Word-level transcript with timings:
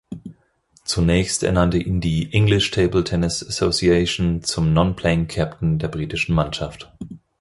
Zunächst 0.83 1.43
ernannte 1.43 1.77
ihn 1.77 2.01
die 2.01 2.33
"English 2.33 2.71
Table 2.71 3.03
Tennis 3.03 3.45
Association" 3.47 4.41
zum 4.41 4.73
„non-playing 4.73 5.27
Captain“ 5.27 5.77
der 5.77 5.89
britischen 5.89 6.33
Mannschaft. 6.33 6.91